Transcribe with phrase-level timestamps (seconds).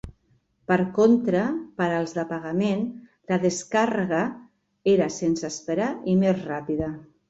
[0.69, 1.43] Per contra,
[1.81, 2.83] per als de pagament,
[3.35, 4.25] la descàrrega
[4.99, 6.95] era sense esperar i més ràpida.